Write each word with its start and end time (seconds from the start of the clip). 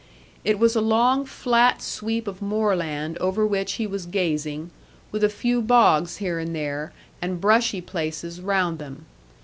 It 0.43 0.57
was 0.57 0.75
a 0.75 0.81
long 0.81 1.27
flat 1.27 1.79
sweep 1.83 2.27
of 2.27 2.41
moorland 2.41 3.19
over 3.19 3.45
which 3.45 3.73
he 3.73 3.85
was 3.85 4.07
gazing, 4.07 4.71
with 5.11 5.23
a 5.23 5.29
few 5.29 5.61
bogs 5.61 6.17
here 6.17 6.39
and 6.39 6.55
there, 6.55 6.91
and 7.21 7.39
brushy 7.39 7.81
places 7.81 8.41
round 8.41 8.79
them. 8.79 9.05